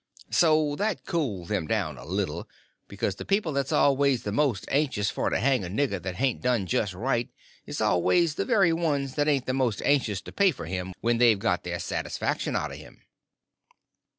[0.31, 2.49] So that cooled them down a little,
[2.87, 6.41] because the people that's always the most anxious for to hang a nigger that hain't
[6.41, 7.29] done just right
[7.67, 11.19] is always the very ones that ain't the most anxious to pay for him when
[11.19, 13.03] they've got their satisfaction out of him.